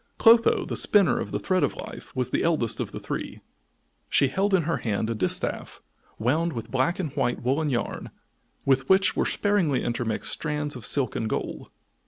[0.17, 3.39] Clotho, the spinner of the thread of life, was the eldest of the three.
[4.09, 5.79] She held in her hand a distaff,
[6.17, 8.09] wound with black and white woollen yarn,
[8.65, 11.69] with which were sparingly intermixed strands of silk and gold.